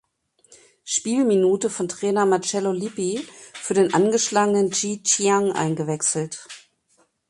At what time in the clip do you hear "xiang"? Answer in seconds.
5.03-5.51